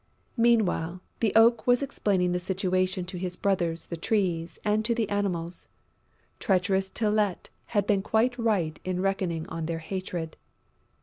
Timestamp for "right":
8.39-8.79